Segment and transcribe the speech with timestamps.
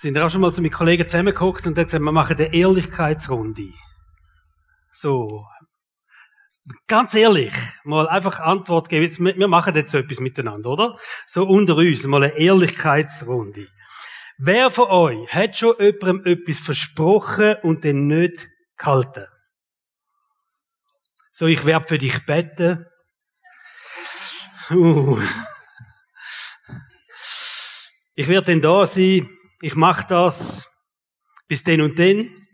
[0.00, 3.72] Sind wir auch schon mal so mit Kollegen zusammengeguckt und gesagt, wir machen eine Ehrlichkeitsrunde.
[4.92, 5.44] So.
[6.86, 7.52] Ganz ehrlich,
[7.82, 9.02] mal einfach Antwort geben.
[9.02, 10.96] Jetzt, wir machen jetzt so etwas miteinander, oder?
[11.26, 13.66] So unter uns, mal eine Ehrlichkeitsrunde.
[14.36, 19.26] Wer von euch hat schon jemandem etwas versprochen und den nicht gehalten?
[21.32, 22.86] So, ich werde für dich beten.
[24.70, 25.20] Uh.
[28.14, 29.28] Ich werde denn da sein
[29.60, 30.70] ich mache das
[31.46, 32.46] bis den und den.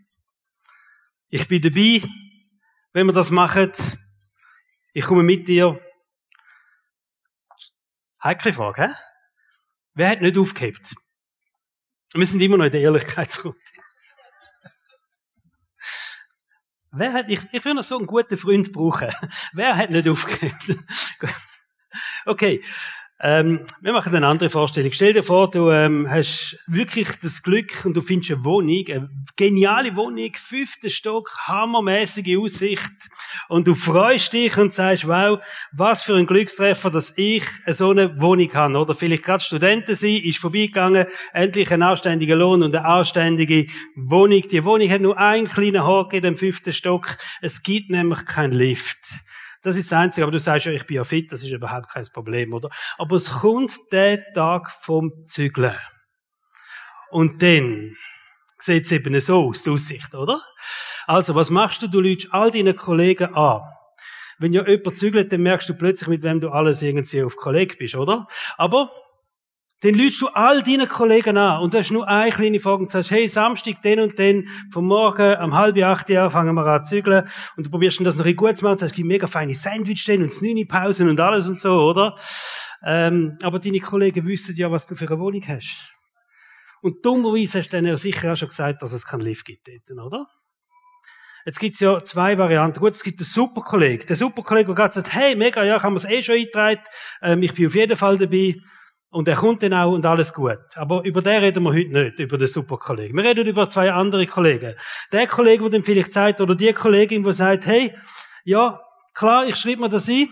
[1.29, 2.01] Ich bin dabei,
[2.93, 3.71] wenn wir das machen.
[4.93, 5.79] Ich komme mit dir.
[8.23, 8.93] Heikle Frage, hä?
[9.93, 10.95] Wer hat nicht aufgehebt?
[12.13, 13.59] Wir sind immer noch in der Ehrlichkeitsrunde.
[16.91, 19.11] Wer hat, ich, ich will noch so einen guten Freund brauchen.
[19.51, 20.77] Wer hat nicht aufgehebt?
[22.25, 22.63] okay.
[23.21, 24.91] Ähm, wir machen eine andere Vorstellung.
[24.91, 29.09] Stell dir vor, du ähm, hast wirklich das Glück und du findest eine Wohnung, eine
[29.37, 33.09] geniale Wohnung, fünfter Stock, hammermäßige Aussicht
[33.47, 35.39] und du freust dich und sagst, wow,
[35.71, 38.77] was für ein Glückstreffer, dass ich so eine Wohnung habe.
[38.77, 44.41] Oder vielleicht gerade Studenten sein, ist vorbeigegangen, endlich ein anständiger Lohn und eine anständige Wohnung.
[44.51, 47.17] Die Wohnung hat nur einen kleinen Haken dem fünften Stock.
[47.41, 49.23] Es gibt nämlich keinen Lift.
[49.65, 50.23] Das ist das Einzige.
[50.23, 52.69] Aber du sagst ja, ich bin ja fit, das ist überhaupt kein Problem, oder?
[52.99, 55.75] Aber es kommt der Tag vom Zügeln.
[57.09, 57.95] Und dann
[58.59, 60.39] sieht es eben so aus, die Aussicht, oder?
[61.07, 61.87] Also, was machst du?
[61.87, 63.63] Du lügst all deine Kollegen an.
[64.37, 67.79] Wenn ja jemand zügelt, dann merkst du plötzlich, mit wem du alles irgendwie auf Kolleg
[67.79, 68.27] bist, oder?
[68.57, 68.91] Aber
[69.85, 72.89] dann lügst du all deinen Kollegen an und du hast nur eine kleine Frage und
[72.89, 76.83] sagst, hey, Samstag, den und den, vom Morgen, um halb acht Uhr fangen wir an
[76.83, 79.53] zu zügeln und du probierst das noch gut zu machen und sagst, gibt mega feine
[79.53, 82.17] Sandwich denn und snüni Pausen und alles und so, oder?
[82.83, 85.85] Ähm, aber deine Kollegen wissen ja, was du für eine Wohnung hast.
[86.81, 89.67] Und dummerweise hast du dann ja sicher auch schon gesagt, dass es keinen Lift gibt
[89.67, 90.27] dort, oder?
[91.45, 92.79] Jetzt gibt's ja zwei Varianten.
[92.79, 94.07] Gut, es gibt einen Superkollegen.
[94.07, 96.81] Der Superkollege, der gerade sagt, hey, mega, ja, ich habe es eh schon eingetragen,
[97.21, 98.55] ähm, ich bin auf jeden Fall dabei.
[99.15, 100.59] Und er kommt dann auch und alles gut.
[100.75, 103.15] Aber über den reden wir heute nicht, über den Superkollegen.
[103.15, 104.75] Wir reden über zwei andere Kollegen.
[105.13, 107.95] Der Kollege, der dann vielleicht sagt, oder die Kollegin, die sagt, hey,
[108.43, 108.77] ja,
[109.13, 110.27] klar, ich schreibe mir das ein.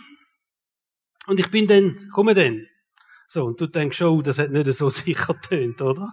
[1.27, 2.67] Und ich bin dann, komme dann.
[3.29, 6.11] So, und du denkst schon, das hat nicht so sicher tönt, oder?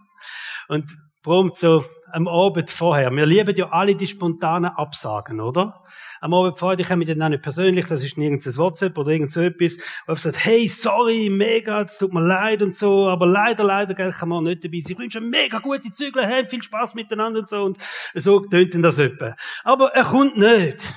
[0.69, 3.11] Und prompt so am Abend vorher.
[3.11, 5.85] Wir lieben ja alle die spontanen Absagen, oder?
[6.21, 9.31] Am Abend vorher, die kommen dann auch nicht persönlich, das ist nirgends WhatsApp oder irgend
[9.31, 9.77] so etwas,
[10.07, 14.13] wo sagt, hey, sorry, mega, es tut mir leid und so, aber leider, leider, gell,
[14.13, 14.93] kann man nicht dabei sein.
[14.93, 17.79] Ich wünsche mega gute Zügel, hey, viel Spaß miteinander und so, und
[18.15, 19.37] so tönt denn das etwa.
[19.63, 20.93] Aber er kommt nicht.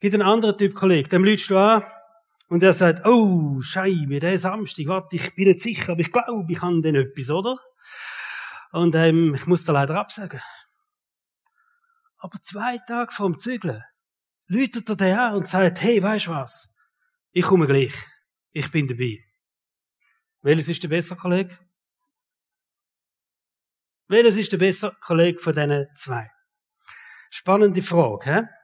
[0.00, 1.82] Gibt einen anderen Typ Kollege, dem lügst du an,
[2.48, 6.50] und er sagt, oh, Scheibe, der Samstag, warte, ich bin nicht sicher, aber ich glaube,
[6.50, 7.58] ich kann denn etwas, oder?
[8.72, 10.40] Und ähm, ich muss da leider absagen.
[12.18, 13.82] Aber zwei Tage vorm Zügeln
[14.46, 16.68] läutet er den an und sagt, hey, du was?
[17.32, 17.94] Ich komme gleich.
[18.52, 19.24] Ich bin dabei.
[20.40, 21.56] Welches ist der bessere Kollege?
[24.08, 26.30] Welches ist der bessere Kollege von diesen zwei?
[27.30, 28.57] Spannende Frage, hä?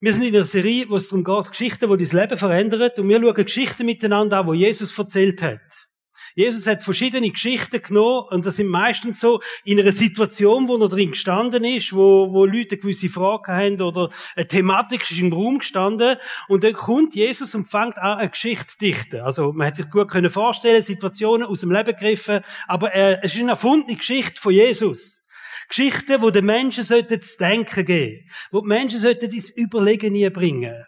[0.00, 2.90] Wir sind in einer Serie, wo es darum geht, Geschichten, die dein Leben verändern.
[2.96, 5.88] Und wir schauen Geschichten miteinander an, die Jesus erzählt hat.
[6.34, 10.88] Jesus hat verschiedene Geschichten genommen und das sind meistens so in einer Situation, wo er
[10.88, 15.58] drin gestanden ist, wo, wo Leute gewisse Fragen haben oder eine Thematik ist im Raum
[15.58, 16.16] gestanden
[16.48, 19.20] und dann kommt Jesus und fängt an, eine Geschichte zu dichten.
[19.20, 23.34] Also man hat sich gut können vorstellen, Situationen aus dem Leben gegriffen, aber er, es
[23.34, 25.23] ist eine erfundene Geschichte von Jesus.
[25.68, 27.02] Geschichten, wo den Menschen zu
[27.38, 30.84] denken geben, wo die Menschen sollten ins Überlegen bringen.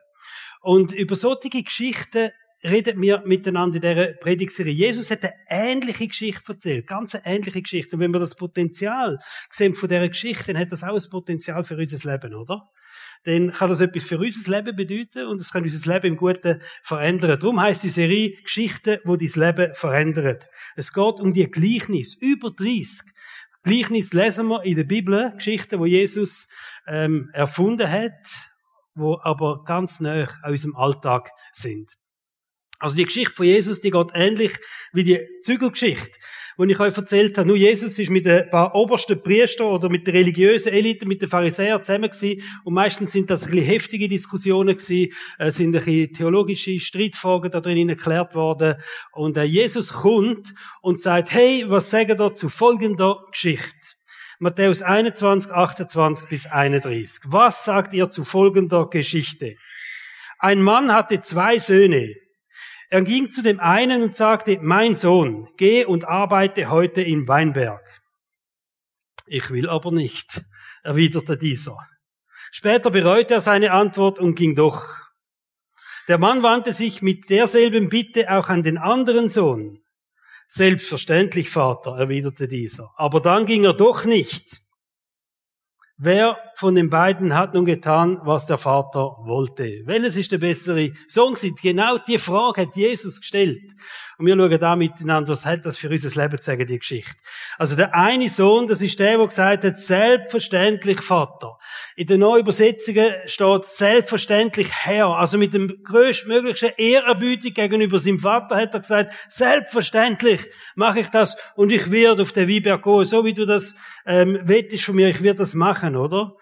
[0.61, 2.31] Und über solche Geschichten
[2.65, 4.73] reden wir miteinander in dieser Predigserie.
[4.73, 7.97] Jesus hat eine ähnliche Geschichte erzählt, ganz eine ähnliche Geschichte.
[7.97, 9.19] Und wenn wir das Potenzial
[9.51, 12.69] sehen von dieser Geschichte, dann hat das auch ein Potenzial für unser Leben, oder?
[13.25, 16.63] Dann kann das etwas für unser Leben bedeuten und es kann unser Leben im Guten
[16.83, 17.39] verändern.
[17.39, 20.49] Darum heißt die Serie Geschichten, wo dein Leben verändert.
[20.77, 23.03] Es geht um die Gleichnis, über 30.
[23.67, 26.47] Gleichnis lesen wir in der Bibel, Geschichten, wo Jesus
[26.87, 28.13] ähm, erfunden hat,
[28.95, 31.97] wo aber ganz nah an unserem Alltag sind.
[32.79, 34.53] Also die Geschichte von Jesus, die geht ähnlich
[34.93, 36.19] wie die Zügelgeschichte,
[36.59, 37.49] die ich euch erzählt habe.
[37.49, 41.29] Nur Jesus ist mit ein paar obersten Priestern oder mit der religiösen Elite, mit den
[41.29, 42.43] Pharisäern zusammen gewesen.
[42.65, 47.51] Und meistens sind das ein bisschen heftige Diskussionen gewesen, äh, sind ein bisschen theologische Streitfragen
[47.51, 48.75] da drin erklärt worden.
[49.13, 50.53] Und äh, Jesus kommt
[50.83, 53.97] und sagt, hey, was sagen da zu folgender Geschichte?
[54.39, 57.23] Matthäus 21, 28 bis 31.
[57.25, 59.55] Was sagt ihr zu folgender Geschichte?
[60.39, 62.15] Ein Mann hatte zwei Söhne.
[62.89, 67.85] Er ging zu dem einen und sagte, mein Sohn, geh und arbeite heute im Weinberg.
[69.27, 70.45] Ich will aber nicht,
[70.85, 71.79] erwiderte dieser.
[72.53, 74.87] Später bereute er seine Antwort und ging doch.
[76.07, 79.83] Der Mann wandte sich mit derselben Bitte auch an den anderen Sohn.
[80.47, 82.93] Selbstverständlich, Vater, erwiderte dieser.
[82.97, 84.63] Aber dann ging er doch nicht.
[85.99, 89.81] Wer von den beiden hat nun getan, was der Vater wollte?
[89.87, 91.35] Welches ist der bessere Sohn?
[91.63, 93.73] Genau die Frage hat Jesus gestellt.
[94.19, 97.15] Und wir schauen da miteinander, was hat das für unser Leben zu sagen, die Geschichte.
[97.59, 101.59] Also der eine Sohn, das ist der, der gesagt hat, selbstverständlich Vater.
[101.97, 105.09] In den neuen Übersetzungen steht selbstverständlich Herr.
[105.09, 111.37] Also mit dem größtmöglichen Ehrerbietung gegenüber seinem Vater hat er gesagt, selbstverständlich mache ich das
[111.55, 113.75] und ich werde auf den Weinberg gehen, so wie du das
[114.07, 116.35] ähm, wettest von mir, ich werde das machen, oder?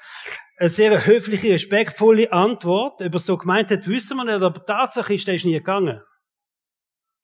[0.57, 3.03] Eine sehr höfliche, respektvolle Antwort.
[3.03, 6.01] Ob er so gemeint hat, wissen wir nicht, aber Tatsache ist, der ist nie gegangen.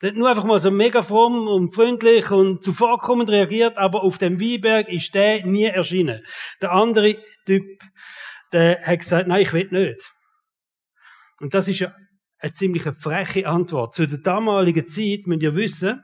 [0.02, 4.18] Der hat nur einfach mal so mega fromm und freundlich und zuvorkommend reagiert, aber auf
[4.18, 6.24] dem Weinberg ist der nie erschienen.
[6.60, 7.64] Der andere Typ,
[8.52, 10.12] der hat gesagt, nein, ich will nicht.
[11.40, 11.94] Und das ist ja
[12.38, 13.94] eine ziemlich freche Antwort.
[13.94, 16.02] Zu der damaligen Zeit müsst ihr wissen,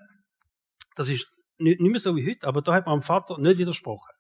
[0.95, 1.27] das ist
[1.59, 4.13] nicht mehr so wie heute, aber da hat man dem Vater nicht widersprochen.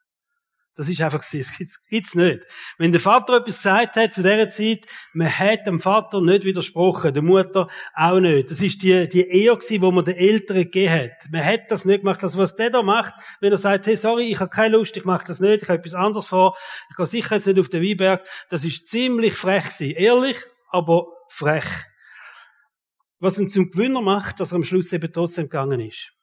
[0.76, 1.38] Das ist einfach so.
[1.38, 2.44] Das gibt's, nicht.
[2.76, 4.84] Wenn der Vater etwas gesagt hat zu dieser Zeit,
[5.14, 8.50] man hat dem Vater nicht widersprochen, der Mutter auch nicht.
[8.50, 11.30] Das ist die, die Ehe gewesen, wo man den Eltern gegeben hat.
[11.30, 12.22] Man hat das nicht gemacht.
[12.22, 15.04] Das, was der da macht, wenn er sagt, hey, sorry, ich habe keine Lust, ich
[15.06, 16.56] mache das nicht, ich habe etwas anderes vor,
[16.90, 19.96] ich gehe sicher jetzt nicht auf den Weinberg, das ist ziemlich frech gewesen.
[19.96, 20.36] Ehrlich,
[20.70, 21.64] aber frech.
[23.18, 26.15] Was ihn zum Gewinner macht, dass er am Schluss eben trotzdem gegangen ist.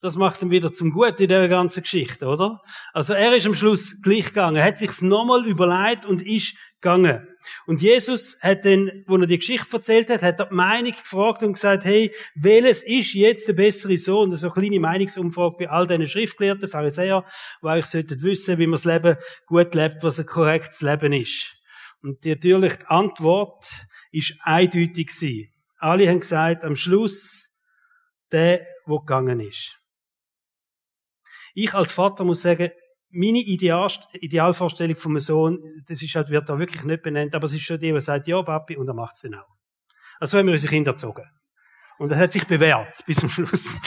[0.00, 2.60] Das macht ihn wieder zum Gut in der ganzen Geschichte, oder?
[2.92, 7.26] Also er ist am Schluss gleich gegangen, hat sich's nochmal überlegt und ist gegangen.
[7.66, 11.42] Und Jesus hat dann, wo er die Geschichte erzählt hat, hat er die Meinung gefragt
[11.42, 14.30] und gesagt, hey, welches ist jetzt der bessere Sohn?
[14.30, 17.24] Ist eine kleine Meinungsumfrage bei all diesen Schriftgelehrten, Pharisäer,
[17.62, 19.16] die eigentlich sollten wissen, wie man das Leben
[19.46, 21.54] gut lebt, was ein korrektes Leben ist.
[22.02, 23.64] Und die, natürlich die Antwort
[24.12, 25.52] ist eindeutig gewesen.
[25.78, 27.56] Alle haben gesagt, am Schluss
[28.30, 29.77] der, wo gegangen ist.
[31.54, 32.70] Ich als Vater muss sagen,
[33.10, 37.46] meine Ideal, Idealvorstellung von einem Sohn, das ist halt, wird da wirklich nicht benannt, aber
[37.46, 39.48] es ist schon die, der sagt, ja, Papi, und er macht es dann auch.
[40.20, 41.24] Also haben wir unsere Kinder erzogen.
[41.98, 43.78] Und er hat sich bewährt, bis zum Schluss.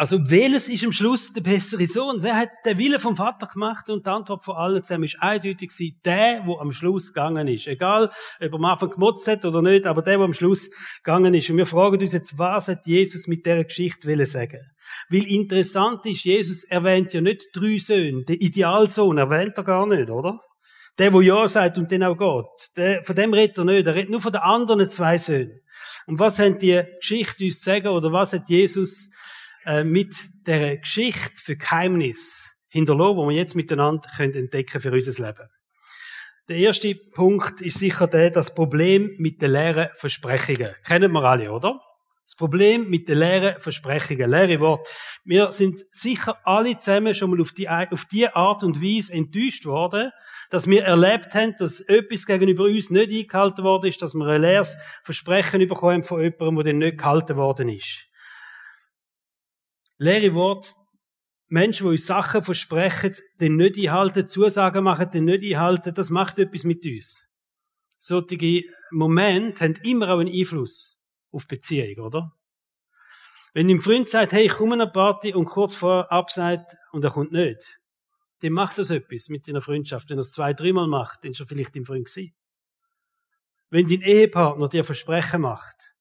[0.00, 2.22] Also, welches ist am Schluss der bessere Sohn?
[2.22, 3.90] Wer hat den Willen vom Vater gemacht?
[3.90, 7.66] Und die Antwort von allen zusammen ist eindeutig gewesen, der, wo am Schluss gegangen ist.
[7.66, 10.70] Egal, ob er am Anfang gemotzt hat oder nicht, aber der, wo am Schluss
[11.02, 11.50] gegangen ist.
[11.50, 14.60] Und wir fragen uns jetzt, was hat Jesus mit dieser Geschichte wollen sagen?
[15.10, 18.22] Weil interessant ist, Jesus erwähnt ja nicht drei Söhne.
[18.22, 20.38] Den Idealsohn erwähnt er gar nicht, oder?
[20.96, 22.76] Der, wo Ja sagt und den auch geht.
[22.76, 23.88] Der, von dem redet er nicht.
[23.88, 25.60] Er redet nur von den anderen zwei Söhnen.
[26.06, 27.88] Und was haben die Geschichte uns zu sagen?
[27.88, 29.10] Oder was hat Jesus
[29.68, 30.14] äh, mit
[30.46, 35.46] der Geschichte für Geheimnis hinterlassen, wo wir jetzt miteinander können entdecken für unser Leben.
[36.48, 40.74] Der erste Punkt ist sicher der, das Problem mit den leeren Versprechungen.
[40.86, 41.78] Kennen wir alle, oder?
[42.24, 44.90] Das Problem mit den leeren Versprechungen, leere Worte.
[45.24, 49.66] Wir sind sicher alle zusammen schon mal auf die, auf die Art und Weise enttäuscht
[49.66, 50.12] worden,
[50.48, 54.40] dass wir erlebt haben, dass etwas gegenüber uns nicht eingehalten worden ist, dass wir ein
[54.40, 58.08] leeres Versprechen bekommen von jemandem, der dann nicht gehalten worden ist
[59.98, 60.70] leere Worte,
[61.48, 66.38] Menschen, die uns Sachen versprechen, den nicht einhalten, Zusagen machen, den nicht einhalten, das macht
[66.38, 67.26] etwas mit uns.
[67.98, 70.98] Solche Momente haben immer auch einen Einfluss
[71.32, 72.32] auf Beziehung, oder?
[73.54, 77.02] Wenn ein Freund sagt, hey, ich komme an eine Party und kurz vor abseit und
[77.02, 77.80] er kommt nicht,
[78.40, 80.10] dann macht das etwas mit deiner Freundschaft.
[80.10, 82.34] Wenn er es zwei, dreimal macht, dann ist er vielleicht dein Freund gewesen.
[83.70, 85.92] Wenn dein Ehepartner dir Versprechen macht,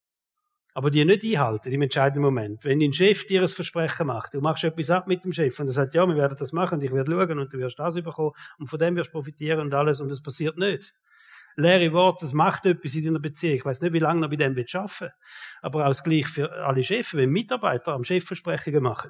[0.77, 2.63] aber die nicht einhalten im entscheidenden Moment.
[2.63, 5.65] Wenn dein Chef dir ein Versprechen macht, du machst etwas ab mit dem Chef und
[5.65, 7.95] er sagt, ja, wir werden das machen und ich werde schauen und du wirst das
[7.95, 10.93] bekommen und von dem wirst du profitieren und alles und es passiert nicht.
[11.55, 13.55] Leere Worte, das macht etwas in deiner Beziehung.
[13.55, 15.09] Ich weiß nicht, wie lange du bei dem willst arbeiten
[15.63, 19.09] aber auch das Gleiche für alle Chefs, wenn Mitarbeiter am Chef Versprechungen machen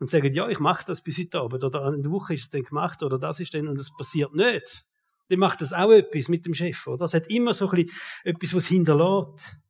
[0.00, 2.50] und sagen, ja, ich mache das bis heute Abend oder in der Woche ist es
[2.50, 4.84] dann gemacht oder das ist dann und es passiert nicht.
[5.30, 7.06] Dann macht das auch etwas mit dem Chef, oder?
[7.06, 9.63] Es hat immer so ein bisschen etwas, was hinterlässt.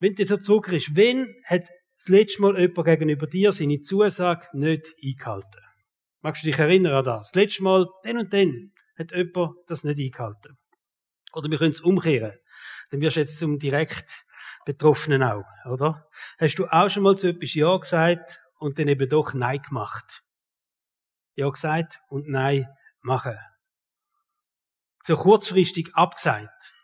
[0.00, 4.94] Wenn du jetzt zurückkommst, wenn hat das letzte Mal jemand gegenüber dir seine Zusage nicht
[5.04, 5.60] eingehalten?
[6.22, 7.28] Magst du dich erinnern an das?
[7.28, 10.58] Das letzte Mal, den und den, hat jemand das nicht eingehalten.
[11.32, 12.38] Oder wir können es umkehren.
[12.90, 14.24] Dann wirst du jetzt zum direkt
[14.64, 16.08] Betroffenen auch, oder?
[16.38, 20.22] Hast du auch schon mal zu etwas Ja gesagt und dann eben doch Nein gemacht?
[21.34, 22.66] Ja gesagt und Nein
[23.02, 23.38] machen.
[25.02, 26.74] so kurzfristig abgesagt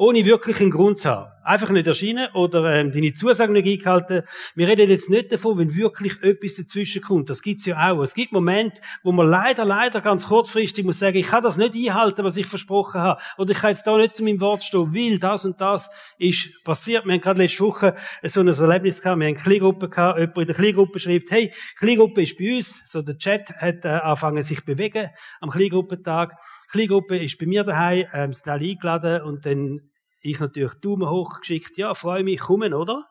[0.00, 1.30] ohne wirklich einen Grund zu haben.
[1.44, 4.22] Einfach nicht erscheinen oder ähm, deine Zusagen nicht eingehalten.
[4.54, 7.28] Wir reden jetzt nicht davon, wenn wirklich etwas dazwischen kommt.
[7.28, 8.00] Das gibt's ja auch.
[8.00, 11.74] Es gibt Momente, wo man leider, leider ganz kurzfristig muss sagen, ich kann das nicht
[11.74, 13.20] einhalten, was ich versprochen habe.
[13.36, 16.48] Oder ich kann jetzt da nicht zu meinem Wort stehen, weil das und das ist
[16.64, 17.04] passiert.
[17.04, 19.20] Wir haben gerade letzte Woche so ein Erlebnis gehabt.
[19.20, 20.18] Wir haben eine Kleingruppe gehabt.
[20.18, 22.82] Jemand in der Kleingruppe schreibt, hey, Kleingruppe ist bei uns.
[22.86, 25.10] So der Chat hat äh, angefangen sich bewegen
[25.42, 26.36] am Kleingruppentag.
[26.70, 29.89] Kleingruppe ist bei mir daheim, ähm, sind alle eingeladen und dann
[30.20, 33.06] ich natürlich Daumen hoch geschickt, ja, freue mich, kommen, oder?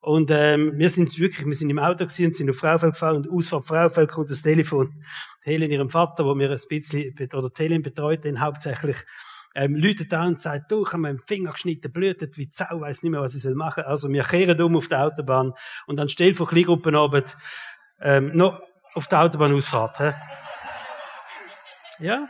[0.00, 3.30] Und ähm, wir sind wirklich, wir sind im Auto gewesen sind auf Fraufeld gefahren und
[3.30, 5.04] Ausfahrt Fraufeld kommt das Telefon.
[5.42, 8.96] Helen, ihrem Vater, wo mir ein bisschen, oder Helen betreut, den hauptsächlich,
[9.54, 12.80] ähm, läutet an und sagt, du, ich habe mir den Finger geschnitten, blutet wie Zau,
[12.80, 13.84] weiß nicht mehr, was ich soll machen.
[13.84, 15.52] Also wir kehren um auf der Autobahn
[15.86, 17.36] und dann stell vor Kleingruppenabend,
[18.00, 18.60] ähm, noch
[18.94, 19.98] auf der Autobahnausfahrt.
[19.98, 20.12] He?
[22.06, 22.28] Ja?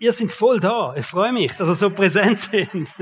[0.00, 0.94] Ihr seid voll da.
[0.96, 2.92] Ich freue mich, dass ihr so präsent sind.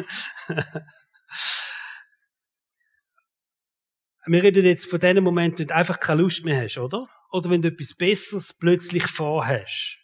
[4.26, 7.08] Wir reden jetzt von dem Moment, wenn du einfach keine Lust mehr hast, oder?
[7.30, 9.96] Oder wenn du etwas Besseres plötzlich vorhast.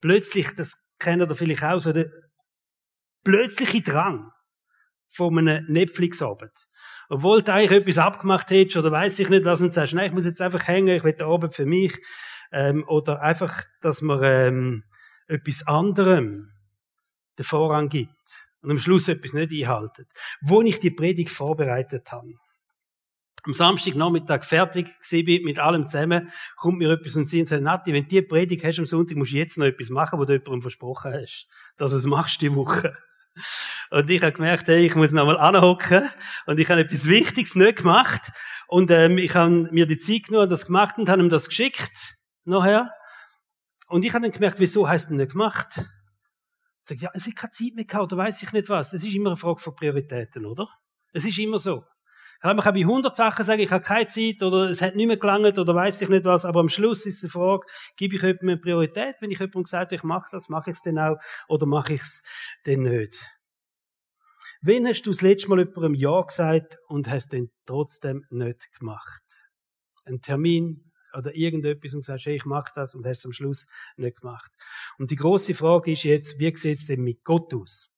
[0.00, 2.06] Plötzlich, das kennt ihr vielleicht auch, so der
[3.24, 4.30] plötzliche Drang
[5.08, 6.52] von einem Netflix-Abend.
[7.08, 10.12] Obwohl du eigentlich etwas abgemacht hättest oder weiß ich nicht was und sagst, nein, ich
[10.12, 11.98] muss jetzt einfach hängen, ich will den Abend für mich.
[12.52, 14.84] Ähm, oder einfach, dass man ähm,
[15.32, 16.52] etwas anderem
[17.38, 18.10] den Vorrang gibt
[18.60, 20.06] und am Schluss etwas nicht einhalten.
[20.42, 22.34] Wo ich die Predigt vorbereitet habe.
[23.44, 28.04] Am Samstagnachmittag fertig bin mit allem zusammen, kommt mir etwas und sie sagt, Nati, wenn
[28.04, 30.62] du die Predigt hast am Sonntag, musst du jetzt noch etwas machen, wo du jemandem
[30.62, 32.94] versprochen hast, dass du es machst die Woche.
[33.90, 36.08] Und ich habe gemerkt, hey, ich muss nochmal anhocken
[36.46, 38.30] und ich habe etwas Wichtiges nicht gemacht
[38.68, 41.48] und ähm, ich habe mir die Zeit genommen und das gemacht und habe ihm das
[41.48, 42.92] geschickt nachher
[43.92, 45.68] und ich habe dann gemerkt, wieso heißt denn nicht gemacht?
[45.76, 48.94] Ich sage, ja, es ist keine Zeit mehr gehabt, oder weiß ich nicht was.
[48.94, 50.66] Es ist immer eine Frage von Prioritäten, oder?
[51.12, 51.84] Es ist immer so.
[52.42, 55.18] Man kann bei 100 Sachen sagen, ich habe keine Zeit, oder es hat nicht mehr
[55.18, 58.48] gelangt, oder weiß ich nicht was, aber am Schluss ist die Frage, gebe ich jemandem
[58.48, 59.16] eine Priorität?
[59.20, 61.18] Wenn ich jemandem gesagt ich mache das, mache ich es denn auch,
[61.48, 62.22] oder mache ich es
[62.64, 63.20] denn nicht?
[64.62, 69.22] Wen hast du das letzte Mal jemandem Ja gesagt und hast den trotzdem nicht gemacht?
[70.04, 73.66] Ein Termin, oder irgendetwas und sagst, hey, ich mache das und hast es am Schluss
[73.96, 74.52] nicht gemacht.
[74.98, 77.90] Und die große Frage ist jetzt, wie sieht es denn mit Gott aus?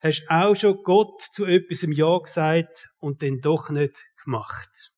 [0.00, 4.92] Hast auch schon Gott zu etwas im Ja gesagt und dann doch nicht gemacht?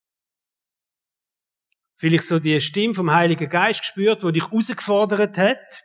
[1.96, 5.84] Vielleicht so die Stimme vom Heiligen Geist gespürt, wo dich herausgefordert hat,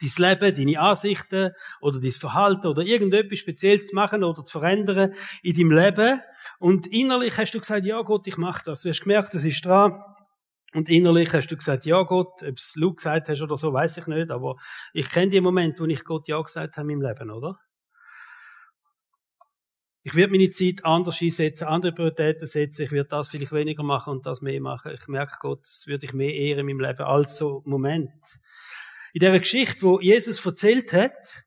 [0.00, 5.14] dein Leben, deine Ansichten oder dein Verhalten oder irgendetwas Spezielles zu machen oder zu verändern
[5.42, 6.20] in deinem Leben.
[6.58, 8.82] Und innerlich hast du gesagt, ja Gott, ich mache das.
[8.82, 10.02] Du hast gemerkt, das ist dran.
[10.74, 13.96] Und innerlich hast du gesagt, ja Gott, ob es Luke gesagt hast oder so, weiß
[13.98, 14.56] ich nicht, aber
[14.92, 17.60] ich kenne die Moment, wo ich Gott ja gesagt habe meinem Leben, oder?
[20.02, 24.10] Ich werde meine Zeit anders einsetzen, andere Prioritäten setzen, ich werde das vielleicht weniger machen
[24.10, 24.92] und das mehr machen.
[24.92, 28.12] Ich merke Gott, das würde ich mehr ehren in meinem Leben als so Moment.
[29.14, 31.44] In der Geschichte, wo Jesus erzählt hat,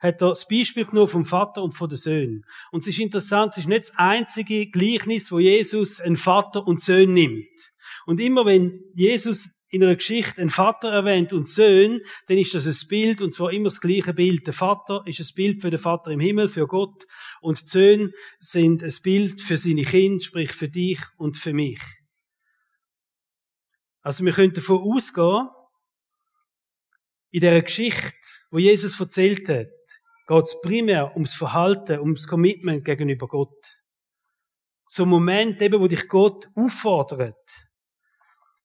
[0.00, 2.46] hat er das Beispiel genommen vom Vater und von den Söhnen.
[2.70, 6.80] Und es ist interessant, es ist nicht das einzige Gleichnis, wo Jesus einen Vater und
[6.80, 7.72] Söhne nimmt.
[8.06, 12.66] Und immer wenn Jesus in einer Geschichte einen Vater erwähnt und Söhne, dann ist das
[12.66, 14.46] ein Bild, und zwar immer das gleiche Bild.
[14.46, 17.04] Der Vater ist ein Bild für den Vater im Himmel, für Gott,
[17.42, 21.80] und die Söhne sind ein Bild für seine Kinder, sprich für dich und für mich.
[24.00, 25.48] Also wir können davon ausgehen,
[27.32, 28.12] in der Geschichte,
[28.50, 29.68] wo Jesus erzählt hat,
[30.28, 33.80] geht es primär ums Verhalten, ums Commitment gegenüber Gott.
[34.86, 37.70] So ein Moment eben, wo dich Gott auffordert,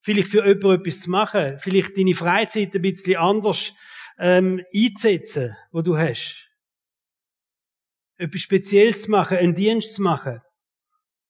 [0.01, 3.73] vielleicht für jemanden etwas zu machen, vielleicht deine Freizeit ein bisschen anders
[4.19, 6.45] ähm, einzusetzen, wo du hast.
[8.17, 10.41] Etwas Spezielles zu machen, einen Dienst zu machen.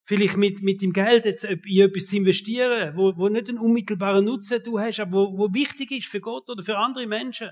[0.08, 4.64] Vielleicht mit, mit dem Geld jetzt in etwas investieren, wo, wo nicht einen unmittelbaren Nutzen
[4.64, 7.50] du hast, aber wo, wo wichtig ist für Gott oder für andere Menschen.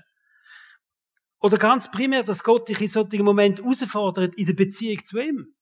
[1.38, 5.54] Oder ganz primär, dass Gott dich in solchen Momenten herausfordert in der Beziehung zu ihm.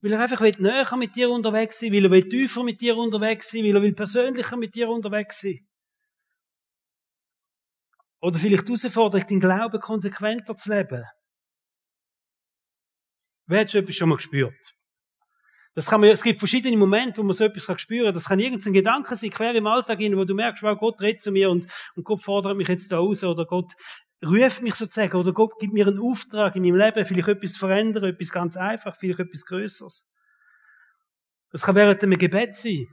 [0.00, 2.96] Weil er einfach will näher mit dir unterwegs sein, weil er will tiefer mit dir
[2.96, 5.66] unterwegs sein, weil er will persönlicher mit dir unterwegs sein.
[8.20, 11.04] Oder vielleicht herausfordert den Glauben konsequenter zu leben.
[13.46, 14.75] Wer hat schon etwas schon mal gespürt?
[15.76, 18.14] Das kann man, es gibt verschiedene Momente, wo man so etwas kann spüren kann.
[18.14, 21.20] Das kann irgendein Gedanke sein, quer im Alltag hin, wo du merkst, wow, Gott redet
[21.20, 23.74] zu mir und, und Gott fordert mich jetzt da raus oder Gott
[24.24, 28.04] ruft mich sozusagen oder Gott gibt mir einen Auftrag in meinem Leben, vielleicht etwas verändern,
[28.04, 30.08] etwas ganz einfach, vielleicht etwas Größeres.
[31.50, 32.86] Das kann während einem Gebet sein.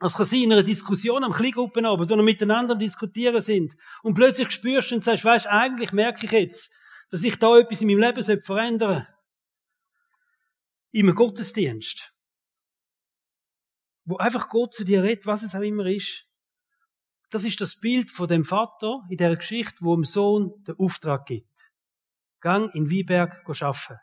[0.00, 3.76] Das kann sein in einer Diskussion am Kleingruppenabend, wo wir miteinander diskutieren sind.
[4.02, 6.72] Und plötzlich spürst du und sagst, weißt, eigentlich merke ich jetzt,
[7.10, 9.19] dass ich da etwas in meinem Leben verändern sollte.
[10.92, 12.12] In Gottesdienst.
[14.04, 16.26] Wo einfach Gott zu dir redet, was es auch immer ist.
[17.30, 21.26] Das ist das Bild von dem Vater in der Geschichte, wo dem Sohn den Auftrag
[21.26, 21.46] gibt.
[22.40, 24.00] Gang in Wieberg arbeiten.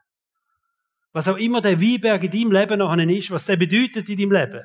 [1.11, 4.31] Was auch immer der Wieberg in deinem Leben noch ist, was der bedeutet in deinem
[4.31, 4.63] Leben.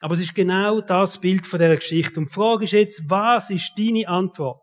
[0.00, 2.20] Aber es ist genau das Bild von der Geschichte.
[2.20, 4.60] Und die Frage ist jetzt, was ist deine Antwort?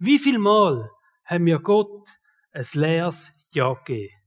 [0.00, 0.90] Wie viel Mal
[1.24, 2.08] haben wir Gott
[2.50, 4.21] ein leeres Ja gegeben?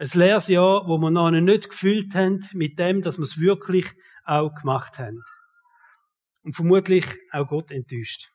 [0.00, 3.86] Ein leeres Ja, wo wir noch nicht gefühlt haben mit dem, dass wir es wirklich
[4.24, 5.24] auch gemacht haben.
[6.42, 8.30] Und vermutlich auch Gott enttäuscht.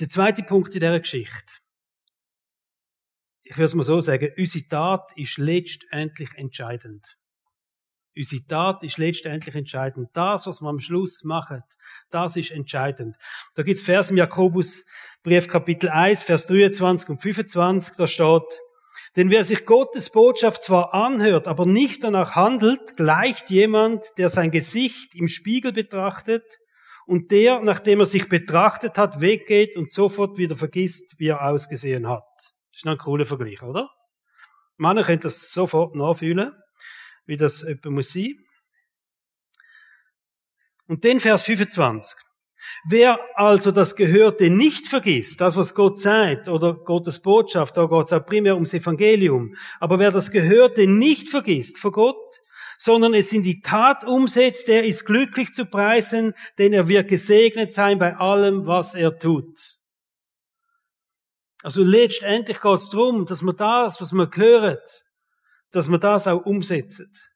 [0.00, 1.54] Der zweite Punkt in dieser Geschichte.
[3.42, 7.18] Ich würde es mal so sagen, unsere Tat ist letztendlich entscheidend.
[8.18, 10.08] Unsere Tat ist letztendlich entscheidend.
[10.12, 11.62] Das, was wir am Schluss machen,
[12.10, 13.14] das ist entscheidend.
[13.54, 18.42] Da gibt es Vers im Jakobusbrief Kapitel 1, Vers 23 und 25, da steht,
[19.14, 24.50] denn wer sich Gottes Botschaft zwar anhört, aber nicht danach handelt, gleicht jemand, der sein
[24.50, 26.58] Gesicht im Spiegel betrachtet
[27.06, 32.08] und der, nachdem er sich betrachtet hat, weggeht und sofort wieder vergisst, wie er ausgesehen
[32.08, 32.26] hat.
[32.72, 33.88] Das ist ein cooler Vergleich, oder?
[34.76, 36.52] Männer können das sofort nachfühlen
[37.28, 38.34] wie das etwa muss sein.
[40.88, 42.18] Und den Vers 25.
[42.88, 48.12] Wer also das Gehörte nicht vergisst, das was Gott sagt oder Gottes Botschaft, da es
[48.12, 52.42] auch primär ums Evangelium, aber wer das Gehörte nicht vergisst vor Gott,
[52.78, 57.74] sondern es in die Tat umsetzt, der ist glücklich zu preisen, denn er wird gesegnet
[57.74, 59.76] sein bei allem, was er tut.
[61.62, 65.04] Also letztendlich geht es darum, dass man das, was man hört,
[65.70, 67.32] dass man das auch umsetzt.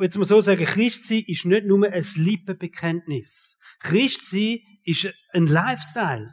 [0.00, 3.58] Ich mal so sagen, Christsein ist nicht nur ein Lippenbekenntnis.
[3.80, 6.32] Christsein ist ein Lifestyle.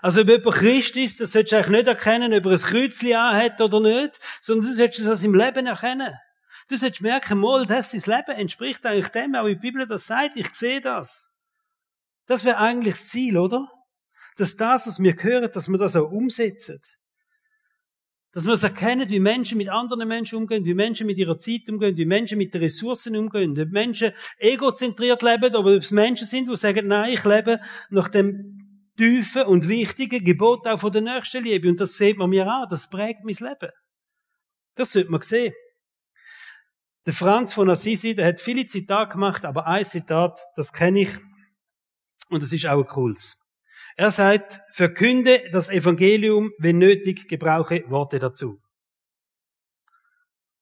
[0.00, 3.14] Also ob jemand Christ ist, das solltest du eigentlich nicht erkennen, ob er ein Kreuzchen
[3.14, 6.14] anhat oder nicht, sondern du solltest es im Leben erkennen.
[6.68, 10.36] Du solltest merken, mal, das ist Leben entspricht eigentlich dem, auch die Bibel das sagt,
[10.36, 11.38] ich sehe das.
[12.26, 13.68] Das wäre eigentlich das Ziel, oder?
[14.36, 16.80] Dass das, was wir hören, dass wir das auch umsetzen.
[18.34, 21.68] Dass wir es erkennen, wie Menschen mit anderen Menschen umgehen, wie Menschen mit ihrer Zeit
[21.68, 26.26] umgehen, wie Menschen mit den Ressourcen umgehen, ob Menschen egozentriert leben oder ob es Menschen
[26.26, 31.02] sind, die sagen, nein, ich lebe nach dem tiefen und wichtigen Gebot auch von der
[31.02, 31.68] Nächstenliebe.
[31.68, 33.72] Und das sieht man mir an, das prägt mein Leben.
[34.74, 35.54] Das sollte man sehen.
[37.06, 41.10] Der Franz von Assisi, der hat viele Zitate gemacht, aber ein Zitat, das kenne ich,
[42.30, 43.36] und das ist auch ein cooles.
[43.96, 48.60] Er sagt, verkünde das Evangelium, wenn nötig, gebrauche Worte dazu.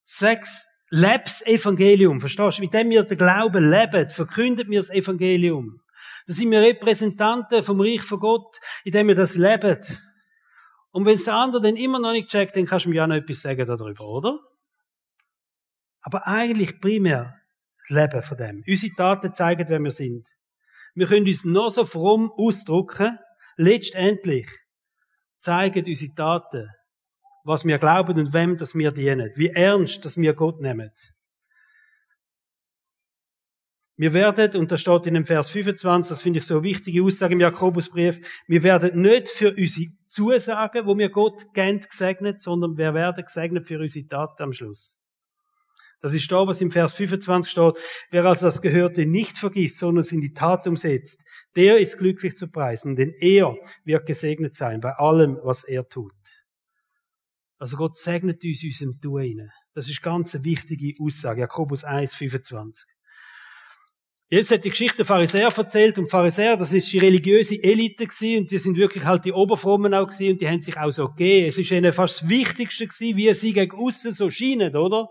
[0.05, 2.63] Sechs, lebs Evangelium, verstehst du?
[2.63, 5.81] Mit dem wir den Glauben leben, verkündet mir das Evangelium.
[6.27, 9.79] Da sind wir Repräsentanten vom Reich von Gott, indem wir das leben.
[10.91, 13.09] Und wenn es der andere dann immer noch nicht checkt, dann kannst du mir auch
[13.09, 14.39] noch etwas sagen darüber, oder?
[16.03, 17.41] Aber eigentlich primär
[17.79, 18.65] das Leben von dem.
[18.69, 20.29] Unsere Taten zeigen, wer wir sind.
[20.95, 23.19] Wir können uns noch so fromm ausdrücken.
[23.57, 24.49] Letztendlich
[25.39, 26.69] zeigen unsere Taten,
[27.45, 29.31] was wir glauben und wem das wir dienen.
[29.35, 30.93] Wie ernst, dass wir Gott nehmen.
[33.97, 37.03] Wir werden, und das steht in dem Vers 25, das finde ich so eine wichtige
[37.03, 42.77] Aussage im Jakobusbrief, wir werden nicht für unsere Zusagen, wo wir Gott kennt, gesegnet, sondern
[42.77, 45.02] wir werden gesegnet für unsere Taten am Schluss.
[46.03, 47.75] Das ist da, was im Vers 25 steht.
[48.11, 51.23] Wer also das Gehörte nicht vergisst, sondern es in die Tat umsetzt,
[51.55, 56.13] der ist glücklich zu preisen, denn er wird gesegnet sein bei allem, was er tut.
[57.59, 59.49] Also Gott segnet uns unserem Tun.
[59.75, 61.43] Das ist ganz eine wichtige Aussage.
[61.43, 62.91] Jakobus 1, 25.
[64.29, 68.41] Jetzt hat die Geschichte der Pharisäer erzählt und Pharisäer, das ist die religiöse Elite gewesen
[68.41, 71.09] und die sind wirklich halt die Oberfrommen auch gewesen und die haben sich auch so
[71.11, 71.49] gegeben.
[71.49, 75.09] Es ist ihnen fast das Wichtigste gewesen, wie sie gegen außen so scheinen, oder?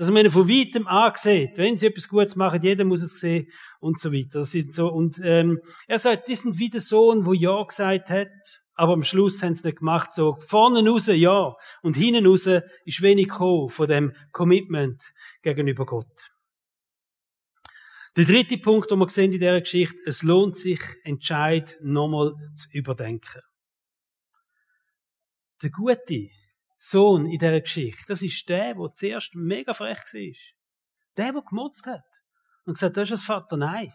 [0.00, 3.50] Dass man ihnen von weitem ansieht, wenn sie etwas Gutes machen, jeder muss es sehen
[3.80, 4.40] und so weiter.
[4.40, 8.08] Das sind so, und ähm, er sagt, die sind wie der Sohn, wo Ja gesagt
[8.08, 8.30] hat,
[8.72, 13.02] aber am Schluss haben sie nicht gemacht, so vorne raus Ja und hinten raus ist
[13.02, 15.02] wenig gekommen von dem Commitment
[15.42, 16.30] gegenüber Gott.
[18.16, 22.70] Der dritte Punkt, den wir sehen in dieser Geschichte, es lohnt sich, Entscheid nochmal zu
[22.72, 23.42] überdenken.
[25.62, 26.30] Der Gute,
[26.82, 30.32] Sohn in dieser Geschichte, das ist der, der zuerst mega frech war.
[31.18, 32.04] Der, der gemotzt hat.
[32.64, 33.92] Und gesagt, das ist das Vater, nein.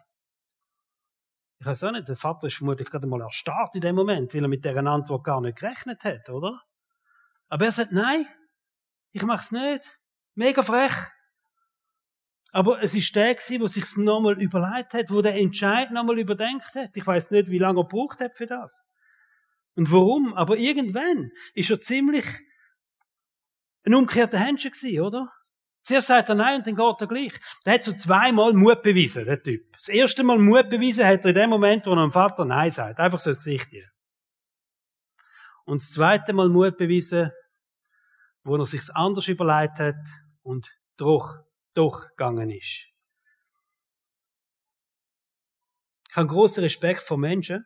[1.58, 4.43] Ich weiß auch nicht, der Vater ist vermutlich gerade mal erstarrt in dem Moment, weil
[4.43, 6.62] er mit dieser Antwort gar nicht gerechnet hat, oder?
[7.48, 8.24] Aber er sagt, nein,
[9.13, 10.00] ich mach's nicht.
[10.36, 10.93] Mega frech.
[12.52, 16.76] Aber es ist der gewesen, der sich's nochmal überlegt hat, wo der Entscheid nochmal überdenkt
[16.76, 16.95] hat.
[16.95, 18.84] Ich weiß nicht, wie lange er gebraucht hat für das.
[19.76, 20.36] Und warum?
[20.36, 22.26] Aber irgendwann ist er ziemlich
[23.86, 25.32] ein umgekehrter Händchen gewesen, oder?
[25.84, 27.34] Zuerst sagt er nein und dann geht er gleich.
[27.63, 29.71] Der hat so zweimal Mut bewiesen, der Typ.
[29.74, 32.71] Das erste Mal Mut bewiesen hat er in dem Moment, wo er dem Vater nein
[32.71, 33.00] sagt.
[33.00, 33.88] Einfach so ins Gesicht hier.
[35.65, 37.32] Und das zweite Mal Mut bewiesen,
[38.43, 39.95] wo er sich's anders überlegt hat
[40.41, 41.36] und doch
[41.76, 42.88] durchgegangen ist.
[46.10, 47.65] Ich habe großen Respekt vor Menschen,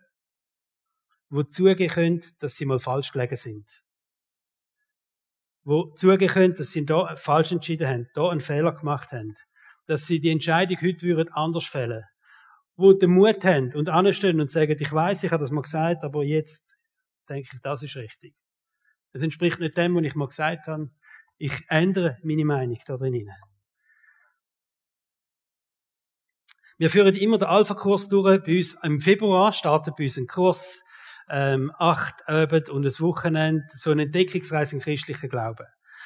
[1.30, 3.84] die zugeben können, dass sie mal falsch gelegen sind.
[5.70, 9.36] Die zugeben können, dass sie da falsch entschieden haben, da einen Fehler gemacht haben.
[9.86, 12.04] Dass sie die Entscheidung heute würden anders fällen.
[12.76, 16.04] Wo den Mut haben und anstehen und sagen, ich weiß, ich habe das mal gesagt,
[16.04, 16.76] aber jetzt
[17.28, 18.34] denke ich, das ist richtig.
[19.12, 20.90] Es entspricht nicht dem, was ich mal gesagt habe.
[21.38, 23.30] Ich ändere meine Meinung da drin.
[26.78, 28.42] Wir führen immer den Alpha-Kurs durch.
[28.44, 30.84] Bei uns im Februar startet bei uns ein Kurs,
[31.30, 35.66] ähm, acht Abend und ein Wochenende, so eine Entdeckungsreise im christlichen Glauben.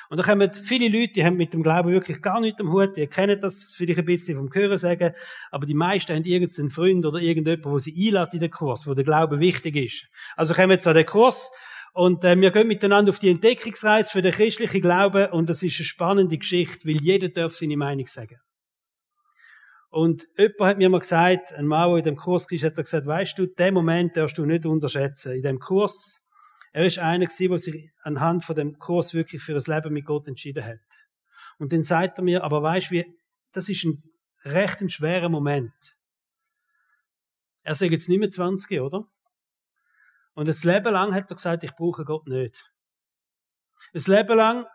[0.10, 2.98] Und da kommen viele Leute, die haben mit dem Glauben wirklich gar nichts am Hut,
[2.98, 5.14] die kennen das vielleicht ein bisschen vom Hören sagen,
[5.52, 8.94] aber die meisten haben irgendeinen Freund oder irgendjemand, wo sie einladen in den Kurs, wo
[8.94, 10.06] der Glaube wichtig ist.
[10.36, 11.52] Also kommen jetzt an den Kurs
[11.94, 15.80] und äh, wir gehen miteinander auf die Entdeckungsreise für den christlichen Glauben und das ist
[15.80, 18.38] eine spannende Geschichte, weil jeder darf seine Meinung sagen.
[19.94, 23.06] Und jemand hat mir mal gesagt, ein Mann, der in dem Kurs war, hat gesagt,
[23.06, 25.34] weißt du, den Moment darfst du nicht unterschätzen.
[25.34, 26.28] In dem Kurs,
[26.72, 30.06] er ist einer gewesen, der sich anhand von dem Kurs wirklich für das Leben mit
[30.06, 30.80] Gott entschieden hat.
[31.60, 33.04] Und dann sagt er mir, aber weißt du,
[33.52, 34.02] das ist ein
[34.44, 35.96] recht ein schwerer Moment.
[37.62, 39.06] Er sagt jetzt nicht mehr 20, oder?
[40.34, 42.74] Und das Leben lang hat er gesagt, ich brauche Gott nicht.
[43.94, 44.66] Das Leben lang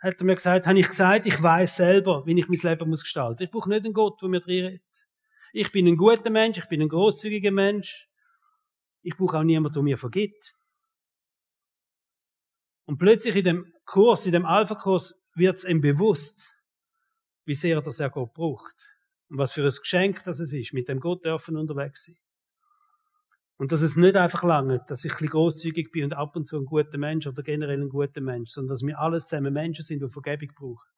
[0.00, 3.02] hat er mir gesagt, habe ich gesagt, ich weiß selber, wie ich mein Leben muss
[3.02, 3.42] gestalten.
[3.42, 4.82] Ich brauche nicht einen Gott, der mir drin redet.
[5.52, 8.08] Ich bin ein guter Mensch, ich bin ein großzügiger Mensch.
[9.02, 10.54] Ich brauche auch niemanden, der mir vergibt.
[12.86, 16.54] Und plötzlich in dem Kurs, in dem Alpha-Kurs, wird es ihm bewusst,
[17.44, 18.74] wie sehr das er Gott braucht.
[19.28, 22.16] Und was für ein Geschenk das es ist, mit dem Gott dürfen unterwegs sein.
[23.60, 26.46] Und dass es nicht einfach lange, dass ich ein bisschen großzügig bin und ab und
[26.46, 29.84] zu ein guter Mensch oder generell ein guter Mensch, sondern dass wir alles zusammen Menschen
[29.84, 30.88] sind, die Vergebung brauchen.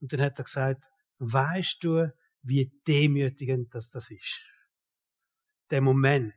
[0.00, 0.84] Und dann hat er gesagt,
[1.18, 4.40] weißt du, wie demütigend das, das ist?
[5.70, 6.32] Der Moment,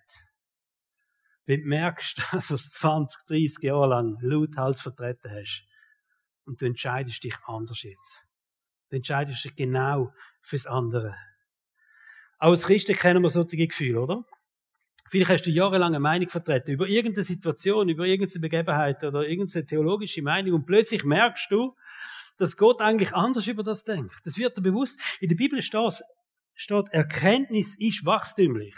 [1.46, 5.68] wenn du merkst, dass du es 20, 30 Jahre lang lauthals vertreten hast
[6.46, 8.26] und du entscheidest dich anders jetzt.
[8.90, 11.16] Du entscheidest dich genau fürs andere.
[12.40, 14.26] Auch als Christen kennen wir solche Gefühle, oder?
[15.10, 19.66] Vielleicht hast du jahrelang eine Meinung vertreten über irgendeine Situation, über irgendeine Begebenheit oder irgendeine
[19.66, 21.76] theologische Meinung und plötzlich merkst du,
[22.38, 24.16] dass Gott eigentlich anders über das denkt.
[24.24, 25.02] Das wird dir bewusst.
[25.20, 26.02] In der Bibel steht,
[26.54, 28.76] steht Erkenntnis ist wachstümlich.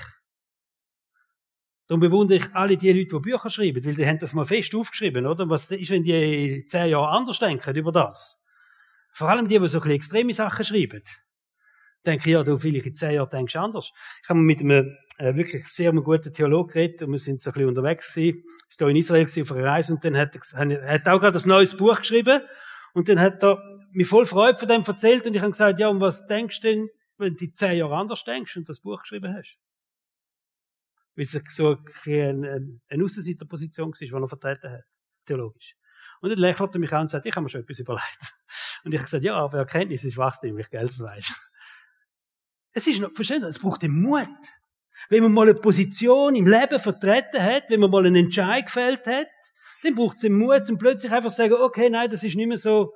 [1.87, 4.73] Darum bewundere ich alle die Leute, die Bücher schreiben, weil die haben das mal fest
[4.73, 5.49] aufgeschrieben, oder?
[5.49, 8.39] Was ist, wenn die zehn Jahre anders denken über das?
[9.11, 11.03] Vor allem die, die so ein bisschen extreme Sachen schreiben
[12.05, 13.91] denke ich, ja, du vielleicht in zehn Jahren denkst anders.
[14.23, 17.53] Ich habe mit einem äh, wirklich sehr guten Theologen geredet und wir sind so ein
[17.53, 18.43] bisschen unterwegs gewesen.
[18.69, 21.47] Ich war in Israel auf einer Reise und dann hat er, hat auch gerade ein
[21.47, 22.41] neues Buch geschrieben
[22.93, 23.61] und dann hat er
[23.91, 26.67] mir voll Freude von dem erzählt und ich habe gesagt, ja, und was denkst du
[26.67, 29.57] denn, wenn du zehn Jahre anders denkst und das Buch geschrieben hast?
[31.15, 34.83] Weil es so eine, eine Aussenseiterposition war, die er vertreten hat,
[35.25, 35.75] theologisch.
[36.21, 38.33] Und dann lächelte er mich an und sagte, ich habe mir schon etwas überlegt.
[38.83, 41.50] Und ich habe gesagt, ja, aber Erkenntnis ist wachstumlich, gell, das weißt.
[42.73, 44.27] Es ist noch, verstehen es braucht den Mut.
[45.09, 49.05] Wenn man mal eine Position im Leben vertreten hat, wenn man mal einen Entscheid gefällt
[49.07, 49.27] hat,
[49.83, 52.47] dann braucht es den Mut, um plötzlich einfach zu sagen, okay, nein, das ist nicht
[52.47, 52.93] mehr so,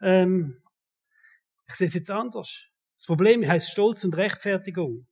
[0.00, 0.62] ähm,
[1.68, 2.64] ich sehe es jetzt anders.
[2.96, 5.06] Das Problem heißt Stolz und Rechtfertigung.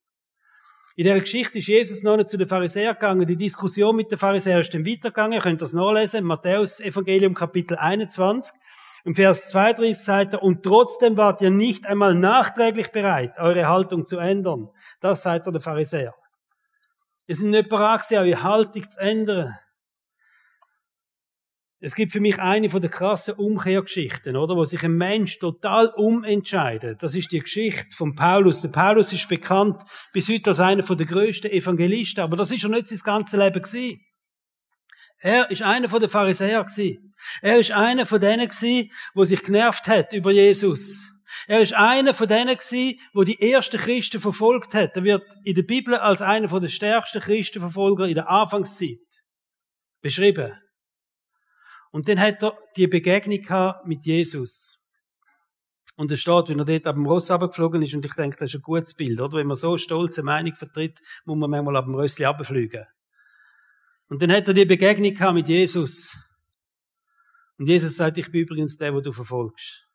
[0.99, 3.27] In der Geschichte ist Jesus noch nicht zu den Pharisäern gegangen.
[3.27, 5.35] Die Diskussion mit den Pharisäern ist dann weitergegangen.
[5.35, 6.25] Ihr könnt das nachlesen.
[6.25, 8.59] Matthäus Evangelium Kapitel 21.
[9.05, 14.07] Im Vers 32 sagt er, und trotzdem wart ihr nicht einmal nachträglich bereit, eure Haltung
[14.07, 14.69] zu ändern.
[15.01, 16.15] Das seid ihr der Pharisäer.
[17.27, 19.57] Ihr seid nicht bereit eure Haltung zu ändern.
[21.79, 24.57] Es gibt für mich eine von der krassen Umkehrgeschichten, oder?
[24.57, 27.03] Wo sich ein Mensch total umentscheidet.
[27.03, 28.63] Das ist die Geschichte von Paulus.
[28.63, 29.83] Der Paulus ist bekannt
[30.13, 33.39] bis heute als einer von der größten Evangelisten, aber das ist er nicht sein ganzes
[33.39, 34.01] Leben gewesen.
[35.27, 37.13] Er ist einer von den Pharisäern gewesen.
[37.43, 41.03] Er ist einer von denen gewesen, wo sich genervt hat über Jesus.
[41.49, 44.97] Er ist einer von denen gewesen, wo die ersten Christen verfolgt hat.
[44.97, 49.01] Er wird in der Bibel als einer von den stärksten Christenverfolger in der Anfangszeit
[50.01, 50.53] beschrieben.
[51.91, 54.79] Und dann hat er die Begegnung mit Jesus.
[55.97, 58.51] Und er steht, wenn er dort ab dem Ross runtergeflogen ist, und ich denke, das
[58.51, 59.39] ist ein gutes Bild, oder?
[59.39, 62.87] Wenn man so stolze Meinung vertritt, muss man manchmal ab dem Rössli runterfliegen.
[64.09, 66.17] Und dann hat er die Begegnung gehabt mit Jesus.
[67.59, 69.87] Und Jesus sagt, ich bin übrigens der, wo du verfolgst.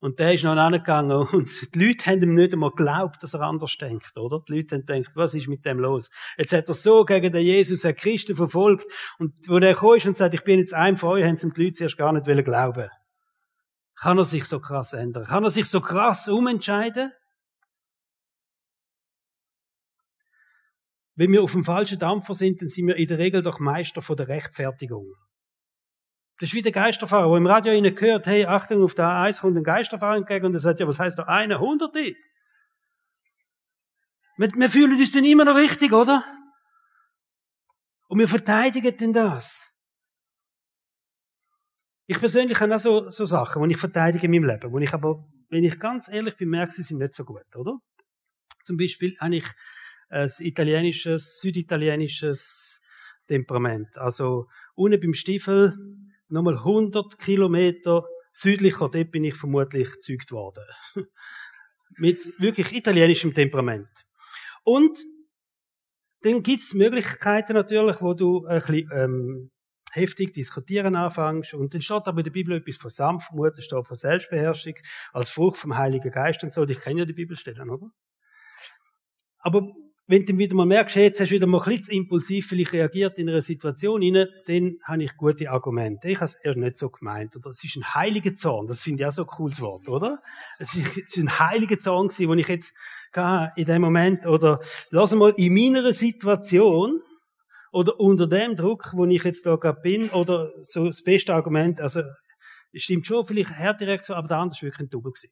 [0.00, 3.42] Und der ist noch angegangen und die Leute haben ihm nicht einmal geglaubt, dass er
[3.42, 4.42] anders denkt, oder?
[4.48, 6.10] Die Leute haben gedacht, was ist mit dem los?
[6.38, 10.16] Jetzt hat er so gegen den Jesus, den Christen verfolgt und wo der kam und
[10.16, 12.88] sagt, ich bin jetzt ein von euch, haben sie die Leute zuerst gar nicht glauben
[14.00, 15.24] Kann er sich so krass ändern?
[15.24, 17.12] Kann er sich so krass umentscheiden?
[21.20, 24.00] Wenn wir auf dem falschen Dampfer sind, dann sind wir in der Regel doch Meister
[24.00, 25.12] von der Rechtfertigung.
[26.38, 29.42] Das ist wie der Geisterfahrer, wo im Radio ihnen gehört, hey, Achtung, auf der A1
[29.42, 32.16] kommt ein Geisterfahrer entgegen und er sagt, ja, was heißt da eine Hunderte?
[34.38, 36.24] Wir, wir fühlen uns dann immer noch richtig, oder?
[38.08, 39.76] Und wir verteidigen denn das.
[42.06, 44.94] Ich persönlich habe auch so, so Sachen, die ich verteidige in meinem Leben, wo ich
[44.94, 47.78] aber, wenn ich ganz ehrlich bin, merke, sie sind nicht so gut, oder?
[48.64, 49.44] Zum Beispiel habe ich
[50.10, 52.80] ein italienisches, süditalienisches
[53.26, 53.96] Temperament.
[53.96, 55.76] Also, unten beim Stiefel
[56.28, 60.64] nochmal 100 Kilometer südlicher, dort bin ich vermutlich gezeugt worden.
[61.96, 63.88] Mit wirklich italienischem Temperament.
[64.64, 64.98] Und
[66.22, 69.50] dann gibt's Möglichkeiten natürlich, wo du ein bisschen, ähm,
[69.92, 71.54] heftig diskutieren anfängst.
[71.54, 74.74] Und dann steht aber in der Bibel etwas von Sanftmut, es steht von Selbstbeherrschung,
[75.12, 76.64] als Frucht vom Heiligen Geist und so.
[76.64, 77.90] Ich kenne ja die Bibelstellen, oder?
[79.38, 79.72] Aber
[80.10, 83.16] wenn du wieder mal merkst, jetzt hast du wieder mal ein bisschen impulsiv vielleicht reagiert
[83.16, 86.08] in einer Situation rein, dann habe ich gute Argumente.
[86.08, 87.36] Ich habe es eher nicht so gemeint.
[87.36, 88.66] Oder es ist ein heiliger Zorn.
[88.66, 90.18] Das finde ich auch so ein cooles Wort, oder?
[90.58, 92.72] Es ist ein heiliger Zorn gewesen, den ich jetzt
[93.54, 94.58] in dem Moment, oder
[94.90, 97.00] lass mal in meiner Situation,
[97.70, 101.80] oder unter dem Druck, wo ich jetzt da gerade bin, oder so das beste Argument,
[101.80, 102.02] also,
[102.72, 105.30] es stimmt schon, vielleicht Härtereaktion, aber der andere ist wirklich ein Double gewesen.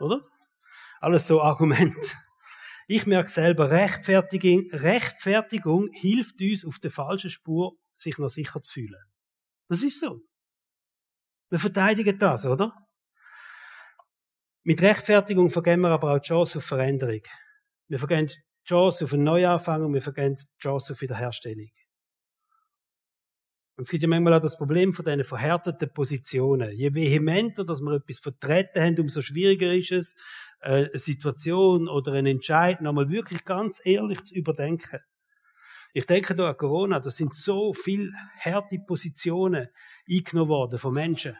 [0.00, 0.20] Oder?
[1.00, 1.96] Alles so Argument.
[2.88, 8.72] Ich merke selber, Rechtfertigung, Rechtfertigung hilft uns auf der falschen Spur, sich noch sicher zu
[8.72, 9.02] fühlen.
[9.68, 10.20] Das ist so.
[11.50, 12.72] Wir verteidigen das, oder?
[14.62, 17.22] Mit Rechtfertigung vergeben wir aber auch die Chance auf Veränderung.
[17.88, 18.34] Wir vergeben die
[18.68, 21.70] Chance auf einen Neuanfang und wir vergeben die Chance auf Wiederherstellung.
[23.76, 26.72] Und es gibt ja manchmal auch das Problem von diesen verhärteten Positionen.
[26.72, 30.16] Je vehementer, dass wir etwas vertreten haben, umso schwieriger ist es,
[30.60, 35.00] eine Situation oder einen Entscheid nochmal wirklich ganz ehrlich zu überdenken.
[35.92, 39.68] Ich denke da an Corona, da sind so viele harte Positionen
[40.10, 41.36] eingenommen worden von Menschen.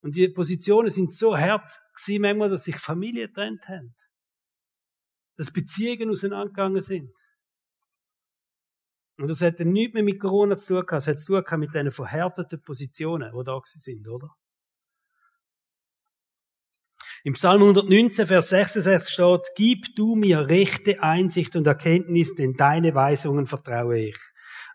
[0.00, 3.94] Und die Positionen sind so hart gewesen, manchmal, dass sich Familien getrennt haben.
[5.36, 7.12] Dass Beziehungen auseinandergegangen sind.
[9.18, 11.02] Und das hat nichts mehr mit Corona zu tun gehabt.
[11.02, 14.28] Es hat zu tun mit diesen verhärteten Positionen, die da sind, oder?
[17.26, 22.94] Im Psalm 119, Vers 66 steht, Gib du mir rechte Einsicht und Erkenntnis, denn deine
[22.94, 24.18] Weisungen vertraue ich.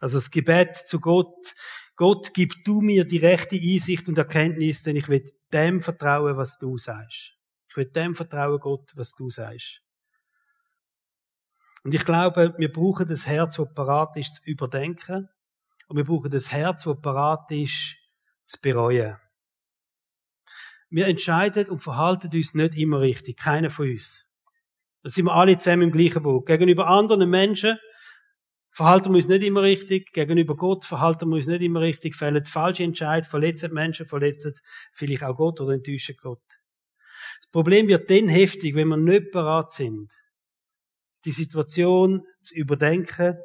[0.02, 1.54] Also das Gebet zu Gott,
[1.96, 6.58] Gott, gib du mir die rechte Einsicht und Erkenntnis, denn ich will dem vertrauen, was
[6.58, 7.38] du sagst.
[7.70, 9.80] Ich will dem vertrauen, Gott, was du sagst.
[11.86, 15.30] Und ich glaube, wir brauchen das Herz, das parat ist, zu überdenken.
[15.88, 17.96] Und wir brauchen das Herz, das parat ist,
[18.44, 19.16] zu bereuen.
[20.92, 23.38] Wir entscheiden und verhalten uns nicht immer richtig.
[23.38, 24.26] Keiner von uns.
[25.04, 26.46] Da sind wir alle zusammen im gleichen Boot.
[26.46, 27.80] Gegenüber anderen Menschen
[28.72, 30.12] verhalten wir uns nicht immer richtig.
[30.12, 32.16] Gegenüber Gott verhalten wir uns nicht immer richtig.
[32.16, 34.54] Fällen falsche Entscheidungen, verletzen Menschen, verletzen
[34.92, 36.44] vielleicht auch Gott oder enttäuschen Gott.
[37.42, 40.12] Das Problem wird dann heftig, wenn wir nicht parat sind,
[41.24, 43.38] die Situation zu überdenken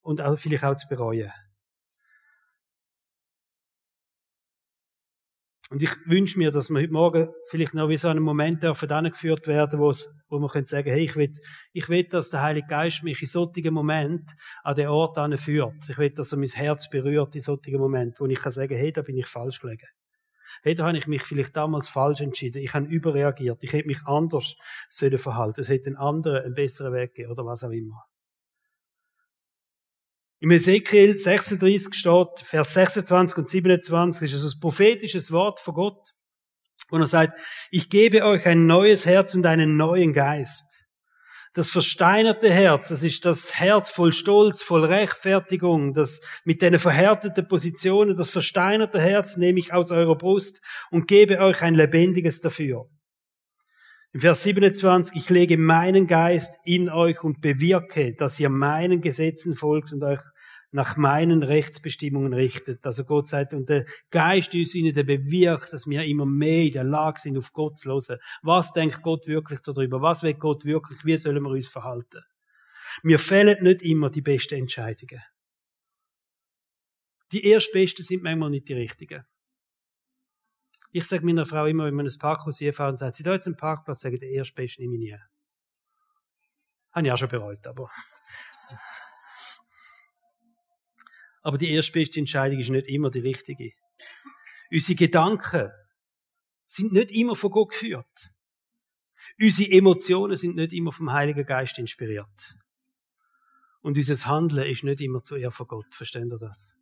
[0.00, 1.30] und auch vielleicht auch zu bereuen.
[5.72, 9.04] Und ich wünsche mir, dass wir heute Morgen vielleicht noch wie so einen Moment dürfen
[9.04, 11.32] geführt werden, wo, man können sagen, hey, ich will,
[11.72, 14.32] ich will, dass der Heilige Geist mich in solchen Moment
[14.64, 15.88] an den Ort führt.
[15.88, 18.92] Ich will, dass er mein Herz berührt in solchen Moment, wo ich kann sagen, hey,
[18.92, 19.86] da bin ich falsch gelegen.
[20.62, 22.62] Hey, da habe ich mich vielleicht damals falsch entschieden.
[22.62, 23.62] Ich habe überreagiert.
[23.62, 24.56] Ich hätte mich anders
[24.90, 25.62] sollen verhalten.
[25.62, 28.04] Es hätte einen anderen, einen besseren Weg gegeben oder was auch immer.
[30.42, 36.14] Im Ezekiel 36 steht, Vers 26 und 27, ist es ein prophetisches Wort von Gott,
[36.90, 37.38] wo er sagt,
[37.70, 40.84] ich gebe euch ein neues Herz und einen neuen Geist.
[41.54, 47.46] Das versteinerte Herz, das ist das Herz voll Stolz, voll Rechtfertigung, das mit den verhärteten
[47.46, 52.88] Positionen, das versteinerte Herz nehme ich aus eurer Brust und gebe euch ein lebendiges dafür.
[54.12, 59.54] Im Vers 27, ich lege meinen Geist in euch und bewirke, dass ihr meinen Gesetzen
[59.54, 60.20] folgt und euch
[60.72, 62.84] nach meinen Rechtsbestimmungen richtet.
[62.84, 66.72] Also Gott sagt, und der Geist uns ihnen, der bewirkt, dass wir immer mehr in
[66.72, 68.18] der Lage sind, auf Gott zu hören.
[68.42, 70.00] Was denkt Gott wirklich darüber?
[70.00, 71.04] Was will Gott wirklich?
[71.04, 72.22] Wie sollen wir uns verhalten?
[73.02, 75.22] Mir fehlen nicht immer die besten Entscheidungen.
[77.32, 79.24] Die erstbesten sind manchmal nicht die richtigen.
[80.90, 83.46] Ich sage meiner Frau immer, wenn wir ins Parkhaus hier fahren, sagt sie, da jetzt
[83.46, 85.18] einen Parkplatz, sage ich, der erstbeste nehme ich nie.
[86.92, 87.90] Habe ich auch schon bereut, aber.
[91.42, 93.72] Aber die erstbeste Entscheidung ist nicht immer die richtige.
[94.70, 95.70] Unsere Gedanken
[96.66, 98.32] sind nicht immer von Gott geführt.
[99.40, 102.56] Unsere Emotionen sind nicht immer vom Heiligen Geist inspiriert.
[103.80, 105.94] Und unser Handeln ist nicht immer zu Ehr von Gott.
[105.94, 106.74] Versteht ihr das?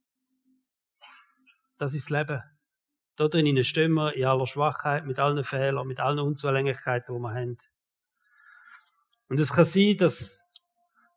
[1.78, 2.42] Das ist das Leben.
[3.16, 7.34] Da drinnen stehen wir in aller Schwachheit, mit allen Fehlern, mit allen Unzulänglichkeiten, die wir
[7.34, 7.56] haben.
[9.28, 10.42] Und es kann sein, dass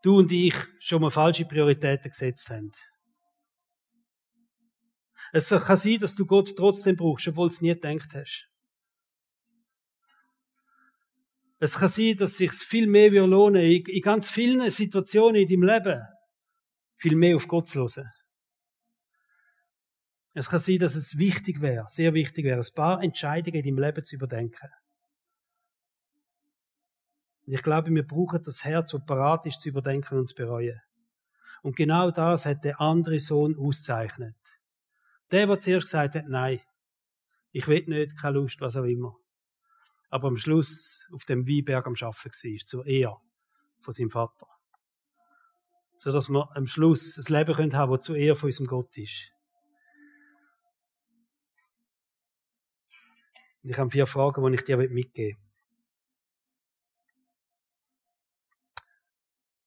[0.01, 2.71] du und ich schon mal falsche Prioritäten gesetzt haben.
[5.35, 8.47] Es kann sein, dass du Gott trotzdem brauchst, obwohl du es nie gedacht hast.
[11.57, 15.63] Es kann sein, dass sich viel mehr lohnen in, in ganz vielen Situationen in deinem
[15.63, 16.01] Leben
[16.97, 18.11] viel mehr auf Gott zu hören.
[20.35, 23.83] Es kann sein, dass es wichtig wäre, sehr wichtig wäre, ein paar Entscheidungen in deinem
[23.83, 24.69] Leben zu überdenken.
[27.47, 30.79] Und ich glaube, wir brauchen das Herz, das parat ist, zu überdenken und zu bereuen.
[31.63, 34.35] Und genau das hat der andere Sohn auszeichnet.
[35.31, 36.61] Der, der zuerst gesagt hat, nein,
[37.51, 39.15] ich will nicht, keine Lust, was auch immer.
[40.09, 43.15] Aber am Schluss auf dem Weinberg am Schaffen war, zur Ehe
[43.79, 44.47] von seinem Vater.
[45.97, 48.97] So dass wir am Schluss ein Leben haben können, das zur Ehe von unserem Gott
[48.97, 49.31] ist.
[53.65, 55.43] Ich habe vier Fragen, die ich dir mitgeben will.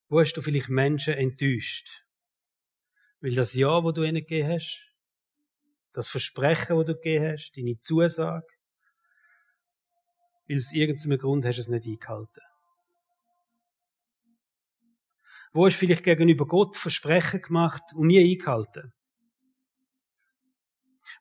[0.08, 2.04] Wo hast du vielleicht Menschen enttäuscht?
[3.20, 4.86] Weil das Ja, wo du ihnen gegeben hast,
[5.96, 8.46] das Versprechen, wo du gegeben hast, deine Zusage,
[10.46, 12.42] weil aus irgendeinem Grund hast du es nicht eingehalten.
[15.54, 18.92] Wo hast du vielleicht gegenüber Gott Versprechen gemacht und nie eingehalten?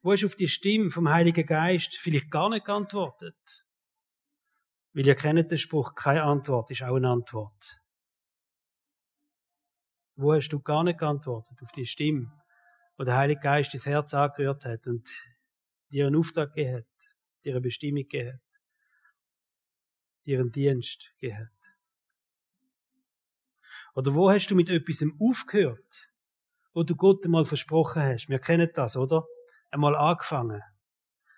[0.02, 3.66] Wo hast du auf die Stimme vom Heiligen Geist vielleicht gar nicht geantwortet?
[4.92, 7.80] Weil ihr kennt den Spruch, keine Antwort ist auch eine Antwort.
[10.18, 12.30] Wo hast du gar nicht geantwortet auf die Stimme,
[12.98, 15.10] wo der Heilige Geist dein Herz angerührt hat und
[15.90, 16.86] dir einen Auftrag gegeben
[17.44, 18.42] dir eine Bestimmung gegeben
[20.26, 21.50] dir einen Dienst gegeben?
[23.94, 26.10] Oder wo hast du mit etwas aufgehört,
[26.74, 28.28] wo du Gott einmal versprochen hast?
[28.28, 29.26] Wir kennen das, oder?
[29.72, 30.62] Einmal angefangen.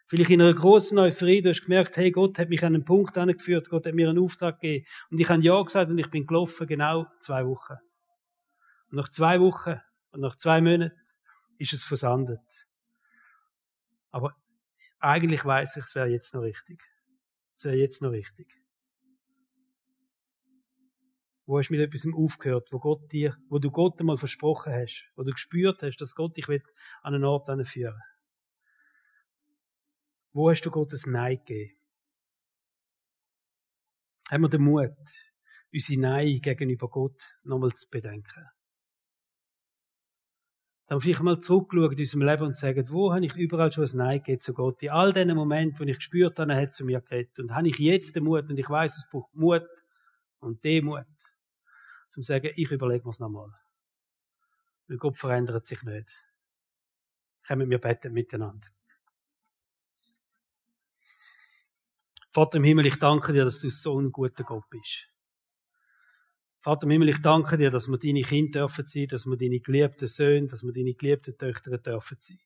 [0.07, 3.17] Vielleicht in einer großen Euphorie, du hast gemerkt, hey, Gott hat mich an einen Punkt
[3.17, 4.85] angeführt, Gott hat mir einen Auftrag gegeben.
[5.11, 7.75] Und ich habe Ja gesagt und ich bin gelaufen, genau zwei Wochen.
[8.89, 10.93] Und nach zwei Wochen und nach zwei Monaten
[11.57, 12.67] ist es versandet.
[14.11, 14.35] Aber
[14.99, 16.81] eigentlich weiß ich, es wäre jetzt noch richtig.
[17.57, 18.47] Es wäre jetzt noch richtig.
[21.45, 25.09] Wo hast du mit etwas aufgehört, wo Gott dir, wo du Gott einmal versprochen hast,
[25.15, 28.01] wo du gespürt hast, dass Gott dich an einen Ort führen
[30.33, 31.77] Wo hast du Gottes Nein gegeben?
[34.29, 34.91] Haben wir den Mut,
[35.71, 38.45] unsere Nein gegenüber Gott nochmal zu bedenken?
[40.87, 43.97] Dann vielleicht mal zurückschauen in unserem Leben und sagen, wo habe ich überall schon ein
[43.97, 44.81] Nein gegeben zu Gott?
[44.81, 47.37] In all diesen Momenten, wo ich gespürt habe, er hat zu mir geredet.
[47.39, 49.67] Und habe ich jetzt den Mut, und ich weiß, es braucht Mut
[50.39, 51.05] und Demut,
[52.09, 53.49] zum zu sagen, ich überlege mir es nochmal.
[54.87, 56.23] Weil Gott verändert sich nicht.
[57.45, 58.67] Kommen wir beten miteinander.
[62.31, 65.09] Vater im Himmel, ich danke dir, dass du so ein guter Gott bist.
[66.67, 69.61] Vater im Himmel, ich danke dir, dass wir deine Kinder dürfen sein, dass wir deine
[69.61, 72.41] geliebten Söhne, dass wir deine geliebten Töchter dürfen sein.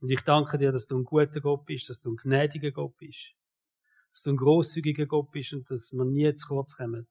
[0.00, 2.98] Und ich danke dir, dass du ein guter Gott bist, dass du ein gnädiger Gott
[2.98, 3.32] bist,
[4.12, 7.08] dass du ein großzügiger Gott bist und dass wir nie zu kurz kommen,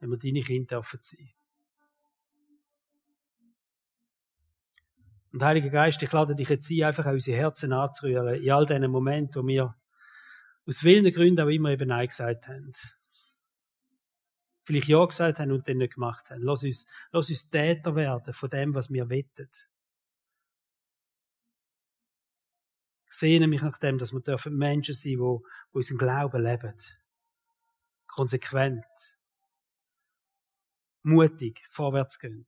[0.00, 1.30] wenn wir deine Kinder dürfen sein.
[5.32, 8.66] Und Heiliger Geist, ich lade dich jetzt ein, einfach an unsere Herzen anzurühren, in all
[8.66, 9.76] diesen Momenten, wo wir
[10.66, 12.72] aus vielen Gründen auch immer eben Nein gesagt haben
[14.66, 16.42] vielleicht Ja gesagt haben und dann nicht gemacht haben.
[16.42, 19.68] Lass uns, lass uns Täter werden von dem, was wir wettet.
[23.08, 25.42] Ich sehne mich nach dem, dass wir dürfen Menschen sein, die, die
[25.72, 26.74] unseren Glauben leben.
[28.08, 28.84] Konsequent.
[31.02, 32.46] Mutig, vorwärts gehen.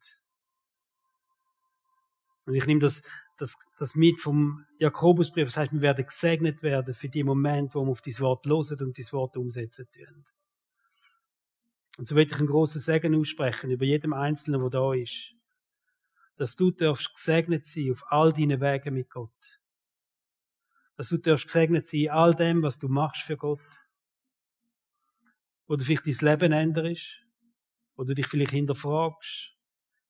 [2.45, 3.03] Und ich nehme das,
[3.37, 7.85] das, das mit vom Jakobusbrief, das heißt, wir werden gesegnet werden für die Momente, wo
[7.85, 10.25] wir auf dieses Wort losen und dieses Wort umsetzen tun.
[11.99, 15.35] Und so will ich einen großen Segen aussprechen über jedem Einzelnen, der da ist.
[16.37, 19.61] Dass du darfst gesegnet sein auf all deinen Wegen mit Gott.
[20.97, 23.61] Dass du darfst gesegnet sein in all dem, was du machst für Gott.
[25.67, 27.17] Wo du vielleicht dein Leben änderst.
[27.97, 29.57] Wo du dich vielleicht hinterfragst.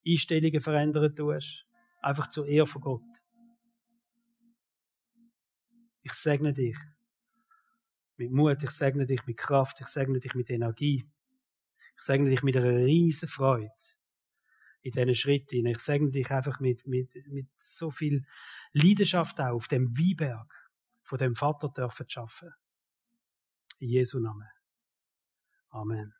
[0.06, 1.64] Einstellungen verändern tust.
[2.02, 3.02] Einfach zur Ehre von Gott.
[6.02, 6.76] Ich segne dich
[8.18, 11.08] mit Mut, ich segne dich mit Kraft, ich segne dich mit Energie.
[11.98, 13.70] Ich segne dich mit einer riesen Freude
[14.82, 15.66] in diesen Schritten.
[15.66, 18.24] Ich segne dich einfach mit, mit, mit so viel
[18.72, 20.70] Leidenschaft auch auf dem Wieberg
[21.02, 22.50] von dem Vater dürfen zu schaffen.
[23.78, 24.48] In Jesu Namen.
[25.70, 26.17] Amen.